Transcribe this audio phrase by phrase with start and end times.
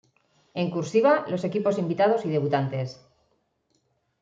[0.61, 2.99] En "cursiva" los equipos invitados y debutantes.